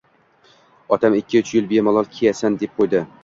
[0.97, 3.05] Otam «Ikki-uch yil bemalol kiyasan», deb qo‘ydi.